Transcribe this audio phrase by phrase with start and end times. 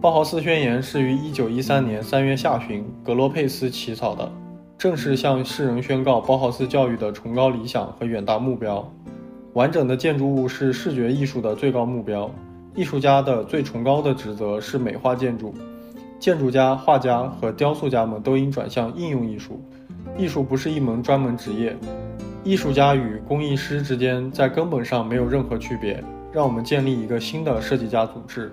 [0.00, 4.30] 包豪斯宣言是于1913年3月下旬格罗佩斯起草的，
[4.76, 8.86] 正式向世人宣告包豪斯教育的崇高理想和远大目标。
[9.54, 12.30] 完整的建筑物是视觉艺术的最高目标，
[12.74, 15.54] 艺术家的最崇高的职责是美化建筑。
[16.18, 19.62] 建筑家、画家和雕塑家们都应转向应用艺术。
[20.16, 21.76] 艺术不是一门专门职业，
[22.42, 26.02] 艺术家与工艺师之间在根本上没有任何区别。
[26.32, 28.52] 让我们建立一个新的设计家组织。